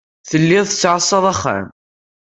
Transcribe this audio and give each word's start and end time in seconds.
Telliḍ 0.29 0.63
tettɛassaḍ 0.65 1.23
axxam. 1.31 1.67